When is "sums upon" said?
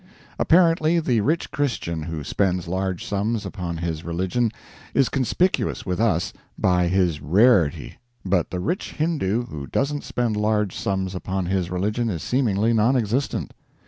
3.05-3.77, 10.75-11.45